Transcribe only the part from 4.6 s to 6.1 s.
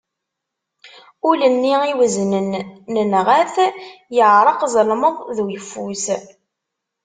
ẓelmeḍ d uyeffus.